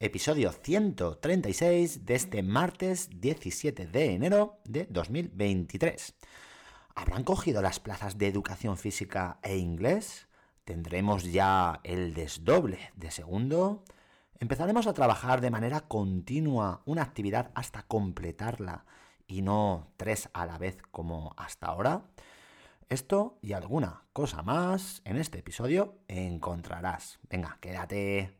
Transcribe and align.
episodio 0.00 0.50
136 0.50 2.06
de 2.06 2.14
este 2.14 2.42
martes 2.42 3.10
17 3.20 3.86
de 3.86 4.14
enero 4.14 4.58
de 4.64 4.86
2023. 4.86 6.14
¿Habrán 6.94 7.22
cogido 7.22 7.60
las 7.60 7.80
plazas 7.80 8.16
de 8.16 8.26
educación 8.26 8.78
física 8.78 9.38
e 9.42 9.58
inglés? 9.58 10.26
¿Tendremos 10.64 11.30
ya 11.30 11.80
el 11.84 12.14
desdoble 12.14 12.78
de 12.96 13.10
segundo? 13.10 13.84
¿Empezaremos 14.38 14.86
a 14.86 14.94
trabajar 14.94 15.42
de 15.42 15.50
manera 15.50 15.82
continua 15.82 16.80
una 16.86 17.02
actividad 17.02 17.50
hasta 17.54 17.82
completarla 17.82 18.86
y 19.26 19.42
no 19.42 19.92
tres 19.98 20.30
a 20.32 20.46
la 20.46 20.56
vez 20.56 20.78
como 20.90 21.34
hasta 21.36 21.66
ahora? 21.66 22.06
Esto 22.88 23.38
y 23.42 23.52
alguna 23.52 24.04
cosa 24.14 24.42
más 24.42 25.02
en 25.04 25.18
este 25.18 25.40
episodio 25.40 25.98
encontrarás. 26.08 27.20
Venga, 27.28 27.58
quédate. 27.60 28.39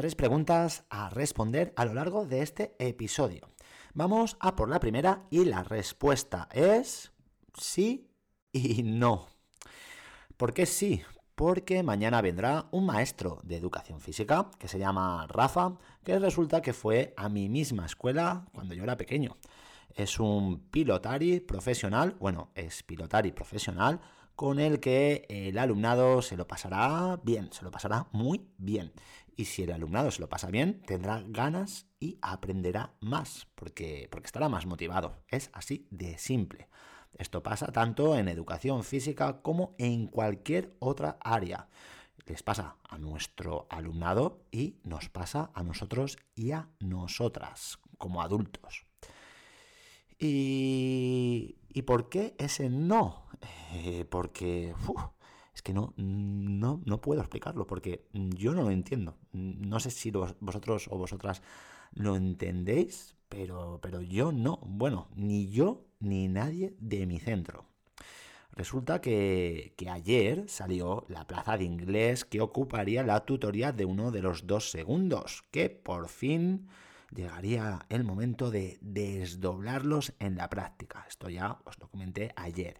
Tres 0.00 0.14
preguntas 0.14 0.84
a 0.88 1.10
responder 1.10 1.74
a 1.76 1.84
lo 1.84 1.92
largo 1.92 2.24
de 2.24 2.40
este 2.40 2.74
episodio. 2.78 3.46
Vamos 3.92 4.38
a 4.40 4.56
por 4.56 4.70
la 4.70 4.80
primera 4.80 5.26
y 5.28 5.44
la 5.44 5.62
respuesta 5.62 6.48
es 6.52 7.12
sí 7.52 8.08
y 8.50 8.82
no. 8.82 9.26
¿Por 10.38 10.54
qué 10.54 10.64
sí? 10.64 11.02
Porque 11.34 11.82
mañana 11.82 12.22
vendrá 12.22 12.64
un 12.70 12.86
maestro 12.86 13.40
de 13.42 13.56
educación 13.56 14.00
física 14.00 14.50
que 14.58 14.68
se 14.68 14.78
llama 14.78 15.26
Rafa, 15.28 15.74
que 16.02 16.18
resulta 16.18 16.62
que 16.62 16.72
fue 16.72 17.12
a 17.18 17.28
mi 17.28 17.50
misma 17.50 17.84
escuela 17.84 18.46
cuando 18.54 18.72
yo 18.72 18.84
era 18.84 18.96
pequeño. 18.96 19.36
Es 19.94 20.18
un 20.18 20.60
pilotari 20.70 21.40
profesional, 21.40 22.16
bueno, 22.18 22.52
es 22.54 22.82
pilotari 22.84 23.32
profesional 23.32 24.00
con 24.34 24.58
el 24.58 24.80
que 24.80 25.26
el 25.28 25.58
alumnado 25.58 26.22
se 26.22 26.38
lo 26.38 26.48
pasará 26.48 27.20
bien, 27.22 27.52
se 27.52 27.62
lo 27.62 27.70
pasará 27.70 28.06
muy 28.12 28.48
bien. 28.56 28.90
Y 29.36 29.46
si 29.46 29.62
el 29.62 29.72
alumnado 29.72 30.10
se 30.10 30.20
lo 30.20 30.28
pasa 30.28 30.50
bien, 30.50 30.82
tendrá 30.82 31.22
ganas 31.26 31.86
y 31.98 32.18
aprenderá 32.22 32.94
más, 33.00 33.46
porque, 33.54 34.08
porque 34.10 34.26
estará 34.26 34.48
más 34.48 34.66
motivado. 34.66 35.22
Es 35.28 35.50
así 35.52 35.86
de 35.90 36.18
simple. 36.18 36.68
Esto 37.18 37.42
pasa 37.42 37.72
tanto 37.72 38.16
en 38.16 38.28
educación 38.28 38.84
física 38.84 39.42
como 39.42 39.74
en 39.78 40.06
cualquier 40.06 40.74
otra 40.78 41.18
área. 41.20 41.68
Les 42.26 42.42
pasa 42.42 42.76
a 42.88 42.98
nuestro 42.98 43.66
alumnado 43.70 44.44
y 44.50 44.76
nos 44.84 45.08
pasa 45.08 45.50
a 45.54 45.62
nosotros 45.62 46.18
y 46.34 46.52
a 46.52 46.68
nosotras 46.78 47.78
como 47.98 48.22
adultos. 48.22 48.86
¿Y, 50.18 51.56
¿y 51.68 51.82
por 51.82 52.08
qué 52.08 52.34
ese 52.38 52.68
no? 52.68 53.24
Eh, 53.72 54.04
porque 54.08 54.74
es 55.60 55.62
que 55.62 55.74
no, 55.74 55.92
no, 55.98 56.80
no 56.86 57.00
puedo 57.02 57.20
explicarlo, 57.20 57.66
porque 57.66 58.06
yo 58.14 58.54
no 58.54 58.62
lo 58.62 58.70
entiendo. 58.70 59.18
No 59.32 59.78
sé 59.78 59.90
si 59.90 60.10
vosotros 60.10 60.88
o 60.90 60.96
vosotras 60.96 61.42
lo 61.92 62.16
entendéis, 62.16 63.14
pero, 63.28 63.78
pero 63.82 64.00
yo 64.00 64.32
no. 64.32 64.58
Bueno, 64.64 65.08
ni 65.16 65.50
yo 65.50 65.84
ni 65.98 66.28
nadie 66.28 66.74
de 66.78 67.06
mi 67.06 67.20
centro. 67.20 67.66
Resulta 68.52 69.02
que, 69.02 69.74
que, 69.76 69.90
ayer 69.90 70.48
salió 70.48 71.04
la 71.08 71.26
plaza 71.26 71.58
de 71.58 71.64
inglés 71.64 72.24
que 72.24 72.40
ocuparía 72.40 73.02
la 73.02 73.26
tutoría 73.26 73.70
de 73.72 73.84
uno 73.84 74.10
de 74.10 74.22
los 74.22 74.46
dos 74.46 74.70
segundos, 74.70 75.44
que 75.50 75.68
por 75.68 76.08
fin 76.08 76.68
llegaría 77.14 77.84
el 77.90 78.02
momento 78.02 78.50
de 78.50 78.78
desdoblarlos 78.80 80.14
en 80.20 80.36
la 80.36 80.48
práctica. 80.48 81.04
Esto 81.06 81.28
ya 81.28 81.58
os 81.64 81.78
lo 81.78 81.88
comenté 81.88 82.32
ayer. 82.34 82.78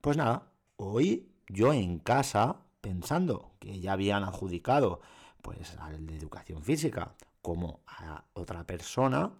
Pues 0.00 0.16
nada, 0.16 0.50
hoy 0.76 1.31
yo 1.52 1.72
en 1.72 1.98
casa, 1.98 2.56
pensando 2.80 3.52
que 3.60 3.80
ya 3.80 3.92
habían 3.92 4.24
adjudicado 4.24 5.00
pues 5.42 5.76
al 5.78 6.06
de 6.06 6.16
educación 6.16 6.62
física 6.62 7.14
como 7.42 7.80
a 7.86 8.24
otra 8.32 8.64
persona, 8.64 9.32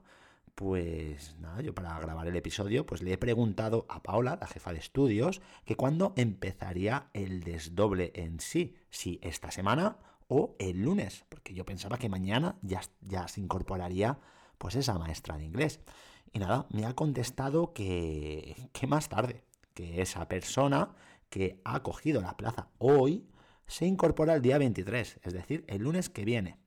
pues 0.54 1.36
nada, 1.38 1.62
yo 1.62 1.74
para 1.74 1.98
grabar 1.98 2.26
el 2.26 2.36
episodio, 2.36 2.84
pues 2.84 3.02
le 3.02 3.12
he 3.12 3.18
preguntado 3.18 3.86
a 3.88 4.02
Paola, 4.02 4.36
la 4.40 4.46
jefa 4.46 4.72
de 4.72 4.78
estudios, 4.78 5.40
que 5.64 5.76
cuándo 5.76 6.12
empezaría 6.16 7.08
el 7.14 7.42
desdoble 7.42 8.12
en 8.14 8.40
sí, 8.40 8.74
si 8.90 9.18
esta 9.22 9.50
semana 9.50 9.96
o 10.28 10.54
el 10.58 10.82
lunes, 10.82 11.24
porque 11.28 11.54
yo 11.54 11.64
pensaba 11.64 11.98
que 11.98 12.08
mañana 12.08 12.56
ya, 12.62 12.82
ya 13.00 13.28
se 13.28 13.40
incorporaría 13.40 14.18
pues 14.58 14.74
esa 14.74 14.98
maestra 14.98 15.38
de 15.38 15.44
inglés. 15.44 15.80
Y 16.32 16.38
nada, 16.38 16.66
me 16.70 16.86
ha 16.86 16.94
contestado 16.94 17.72
que, 17.72 18.68
que 18.72 18.86
más 18.86 19.08
tarde, 19.08 19.42
que 19.74 20.02
esa 20.02 20.28
persona 20.28 20.90
que 21.32 21.62
ha 21.64 21.82
cogido 21.82 22.20
la 22.20 22.36
plaza 22.36 22.68
hoy 22.76 23.26
se 23.66 23.86
incorpora 23.86 24.34
el 24.34 24.42
día 24.42 24.58
23, 24.58 25.20
es 25.22 25.32
decir, 25.32 25.64
el 25.66 25.80
lunes 25.80 26.10
que 26.10 26.26
viene. 26.26 26.58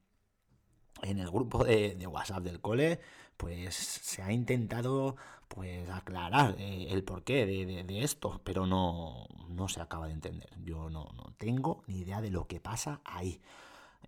En 1.04 1.20
el 1.20 1.30
grupo 1.30 1.64
de, 1.64 1.96
WhatsApp 2.08 2.44
del 2.44 2.62
cole, 2.62 3.00
pues 3.38 3.76
se 3.76 4.24
ha 4.24 4.32
intentado 4.32 5.18
pues 5.48 5.88
aclarar 5.92 6.56
eh, 6.58 6.88
el 6.90 7.04
porqué 7.04 7.46
de, 7.46 8.04
esto, 8.04 8.42
pero 8.44 8.66
no, 8.66 9.28
no 9.50 9.68
se 9.68 9.82
acaba 9.82 10.08
de 10.08 10.14
entender. 10.14 10.50
Yo 10.64 10.90
no, 10.90 11.12
no 11.16 11.36
tengo 11.38 11.84
ni 11.86 12.00
idea 12.00 12.20
de 12.22 12.32
lo 12.32 12.48
que 12.48 12.60
pasa 12.60 13.02
ahí. 13.06 13.40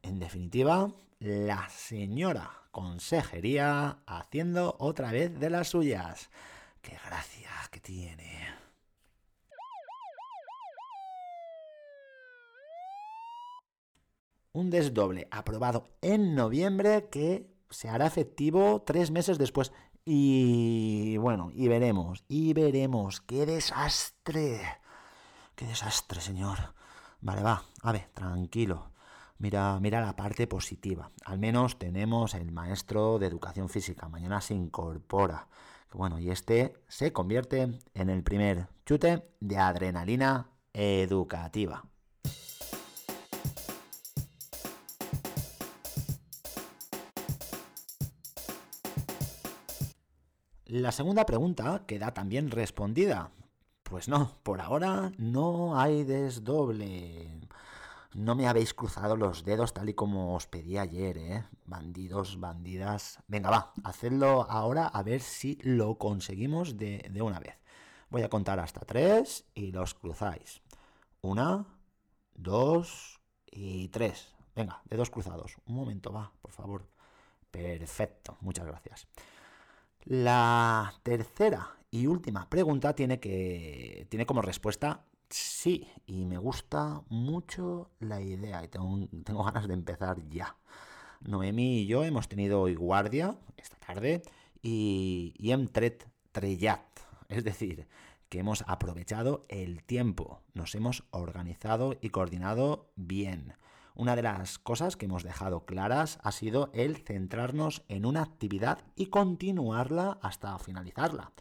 En 0.01 0.17
definitiva, 0.17 0.91
la 1.19 1.69
señora 1.69 2.49
consejería 2.71 3.99
haciendo 4.07 4.75
otra 4.79 5.11
vez 5.11 5.39
de 5.39 5.51
las 5.51 5.67
suyas. 5.67 6.31
¡Qué 6.81 6.97
gracia 7.05 7.51
que 7.69 7.79
tiene! 7.79 8.66
Un 14.57 14.71
desdoble 14.71 15.27
aprobado 15.29 15.89
en 16.01 16.33
noviembre 16.33 17.09
que 17.11 17.47
se 17.69 17.89
hará 17.89 18.07
efectivo 18.07 18.81
tres 18.81 19.11
meses 19.11 19.37
después. 19.37 19.71
Y 20.03 21.17
bueno, 21.17 21.51
y 21.53 21.67
veremos, 21.67 22.23
y 22.27 22.53
veremos. 22.53 23.21
¡Qué 23.21 23.45
desastre! 23.45 24.61
¡Qué 25.55 25.65
desastre, 25.67 26.21
señor! 26.21 26.57
Vale, 27.21 27.43
va, 27.43 27.65
a 27.83 27.91
ver, 27.91 28.09
tranquilo. 28.15 28.91
Mira, 29.37 29.79
mira 29.79 30.01
la 30.01 30.15
parte 30.15 30.47
positiva. 30.47 31.11
Al 31.25 31.37
menos 31.37 31.77
tenemos 31.77 32.33
el 32.33 32.51
maestro 32.51 33.19
de 33.19 33.27
educación 33.27 33.69
física. 33.69 34.09
Mañana 34.09 34.41
se 34.41 34.55
incorpora. 34.55 35.49
Bueno, 35.93 36.17
y 36.19 36.31
este 36.31 36.73
se 36.87 37.13
convierte 37.13 37.79
en 37.93 38.09
el 38.09 38.23
primer 38.23 38.69
chute 38.85 39.29
de 39.39 39.57
adrenalina 39.57 40.49
educativa. 40.73 41.85
La 50.67 50.91
segunda 50.91 51.25
pregunta 51.25 51.85
queda 51.87 52.13
también 52.13 52.51
respondida. 52.51 53.31
Pues 53.83 54.09
no, 54.09 54.37
por 54.43 54.59
ahora 54.59 55.13
no 55.17 55.79
hay 55.79 56.03
desdoble. 56.03 57.39
No 58.13 58.35
me 58.35 58.47
habéis 58.49 58.73
cruzado 58.73 59.15
los 59.15 59.45
dedos 59.45 59.73
tal 59.73 59.87
y 59.87 59.93
como 59.93 60.35
os 60.35 60.45
pedí 60.47 60.77
ayer, 60.77 61.17
¿eh? 61.17 61.45
Bandidos, 61.65 62.41
bandidas. 62.41 63.19
Venga, 63.27 63.49
va, 63.49 63.73
hacedlo 63.85 64.45
ahora 64.49 64.87
a 64.87 65.03
ver 65.03 65.21
si 65.21 65.57
lo 65.63 65.97
conseguimos 65.97 66.75
de, 66.75 67.07
de 67.11 67.21
una 67.21 67.39
vez. 67.39 67.55
Voy 68.09 68.23
a 68.23 68.29
contar 68.29 68.59
hasta 68.59 68.81
tres 68.81 69.45
y 69.53 69.71
los 69.71 69.93
cruzáis. 69.93 70.61
Una, 71.21 71.65
dos 72.35 73.21
y 73.49 73.87
tres. 73.87 74.35
Venga, 74.53 74.81
dedos 74.83 75.09
cruzados. 75.11 75.55
Un 75.65 75.75
momento, 75.75 76.11
va, 76.11 76.33
por 76.41 76.51
favor. 76.51 76.89
Perfecto, 77.51 78.37
muchas 78.41 78.65
gracias. 78.65 79.07
La 80.09 80.93
tercera 81.03 81.75
y 81.91 82.07
última 82.07 82.49
pregunta 82.49 82.95
tiene, 82.95 83.19
que, 83.19 84.07
tiene 84.09 84.25
como 84.25 84.41
respuesta 84.41 85.03
sí, 85.29 85.85
y 86.05 86.23
me 86.23 86.37
gusta 86.37 87.01
mucho 87.09 87.89
la 87.99 88.21
idea 88.21 88.63
y 88.63 88.69
tengo, 88.69 89.05
tengo 89.25 89.43
ganas 89.43 89.67
de 89.67 89.73
empezar 89.73 90.17
ya. 90.29 90.55
Noemi 91.19 91.79
y 91.79 91.87
yo 91.87 92.05
hemos 92.05 92.29
tenido 92.29 92.61
hoy 92.61 92.75
guardia 92.75 93.35
esta 93.57 93.75
tarde 93.79 94.21
y, 94.61 95.33
y 95.37 95.53
trellat, 96.31 96.85
es 97.27 97.43
decir, 97.43 97.85
que 98.29 98.39
hemos 98.39 98.63
aprovechado 98.65 99.45
el 99.49 99.83
tiempo, 99.83 100.41
nos 100.53 100.73
hemos 100.75 101.03
organizado 101.11 101.97
y 101.99 102.11
coordinado 102.11 102.87
bien. 102.95 103.55
Una 103.97 104.15
de 104.15 104.21
las 104.21 104.59
cosas 104.59 104.95
que 104.95 105.05
hemos 105.05 105.23
dejado 105.23 105.65
claras 105.65 106.19
ha 106.21 106.31
sido 106.31 106.69
el 106.75 106.97
centrarnos 106.97 107.83
en 107.87 108.05
una 108.05 108.21
actividad 108.21 108.77
y 108.95 109.07
continuarla 109.07 110.19
hasta 110.21 110.59
finalizarla. 110.59 111.31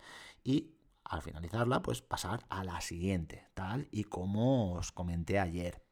Y 0.42 0.70
al 1.04 1.20
finalizarla, 1.20 1.82
pues 1.82 2.00
pasar 2.00 2.46
a 2.48 2.64
la 2.64 2.80
siguiente, 2.80 3.44
tal 3.52 3.88
y 3.90 4.04
como 4.04 4.72
os 4.72 4.90
comenté 4.90 5.38
ayer. 5.38 5.82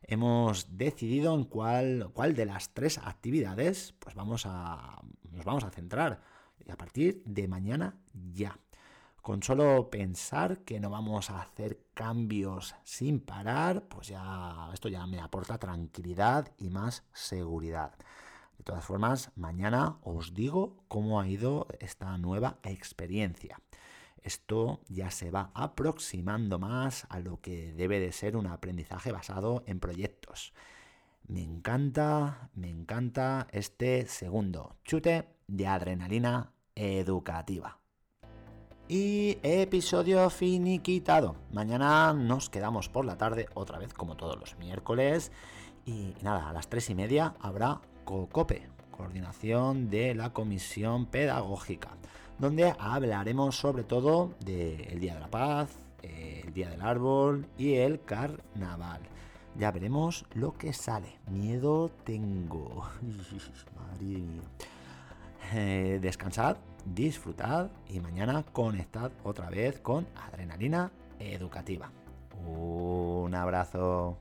Hemos 0.00 0.78
decidido 0.78 1.34
en 1.34 1.44
cuál, 1.44 2.10
de 2.34 2.46
las 2.46 2.72
tres 2.72 2.96
actividades 2.96 3.92
pues 3.98 4.14
vamos 4.14 4.46
a, 4.46 5.02
nos 5.30 5.44
vamos 5.44 5.64
a 5.64 5.70
centrar. 5.70 6.22
A 6.66 6.76
partir 6.76 7.22
de 7.26 7.46
mañana 7.46 7.98
ya. 8.14 8.58
Con 9.22 9.42
solo 9.42 9.90
pensar 9.90 10.60
que 10.64 10.80
no 10.80 10.88
vamos 10.88 11.28
a 11.28 11.42
hacer 11.42 11.84
cambios 11.92 12.74
sin 12.84 13.20
parar, 13.20 13.82
pues 13.88 14.08
ya 14.08 14.70
esto 14.72 14.88
ya 14.88 15.06
me 15.06 15.20
aporta 15.20 15.58
tranquilidad 15.58 16.50
y 16.56 16.70
más 16.70 17.04
seguridad. 17.12 17.92
De 18.56 18.64
todas 18.64 18.84
formas, 18.84 19.30
mañana 19.36 19.98
os 20.02 20.32
digo 20.32 20.84
cómo 20.88 21.20
ha 21.20 21.28
ido 21.28 21.66
esta 21.80 22.16
nueva 22.16 22.58
experiencia. 22.62 23.60
Esto 24.22 24.80
ya 24.88 25.10
se 25.10 25.30
va 25.30 25.50
aproximando 25.54 26.58
más 26.58 27.06
a 27.10 27.20
lo 27.20 27.40
que 27.40 27.72
debe 27.72 28.00
de 28.00 28.12
ser 28.12 28.36
un 28.36 28.46
aprendizaje 28.46 29.12
basado 29.12 29.62
en 29.66 29.80
proyectos. 29.80 30.52
Me 31.26 31.42
encanta, 31.42 32.50
me 32.54 32.70
encanta 32.70 33.48
este 33.52 34.06
segundo 34.06 34.76
chute 34.84 35.28
de 35.46 35.66
adrenalina 35.66 36.52
educativa. 36.74 37.79
Y 38.92 39.38
episodio 39.44 40.28
finiquitado. 40.30 41.36
Mañana 41.52 42.12
nos 42.12 42.50
quedamos 42.50 42.88
por 42.88 43.04
la 43.04 43.16
tarde, 43.16 43.46
otra 43.54 43.78
vez 43.78 43.94
como 43.94 44.16
todos 44.16 44.36
los 44.36 44.58
miércoles. 44.58 45.30
Y 45.86 46.12
nada, 46.22 46.48
a 46.48 46.52
las 46.52 46.66
tres 46.68 46.90
y 46.90 46.96
media 46.96 47.34
habrá 47.38 47.82
COCOPE, 48.04 48.66
coordinación 48.90 49.90
de 49.90 50.16
la 50.16 50.32
Comisión 50.32 51.06
Pedagógica, 51.06 51.90
donde 52.40 52.74
hablaremos 52.80 53.54
sobre 53.54 53.84
todo 53.84 54.34
del 54.44 54.98
Día 54.98 55.14
de 55.14 55.20
la 55.20 55.30
Paz, 55.30 55.70
el 56.02 56.52
Día 56.52 56.68
del 56.68 56.82
Árbol 56.82 57.46
y 57.56 57.74
el 57.74 58.02
Carnaval. 58.02 59.02
Ya 59.56 59.70
veremos 59.70 60.24
lo 60.34 60.58
que 60.58 60.72
sale. 60.72 61.20
Miedo 61.30 61.92
tengo. 62.02 62.88
Madre 63.76 64.04
mía. 64.04 64.42
Eh, 65.52 66.00
descansad, 66.02 66.56
disfrutad 66.86 67.70
y 67.88 68.00
mañana 68.00 68.44
conectad 68.52 69.12
otra 69.24 69.50
vez 69.50 69.80
con 69.80 70.06
Adrenalina 70.16 70.90
Educativa. 71.18 71.90
Un 72.46 73.34
abrazo. 73.34 74.18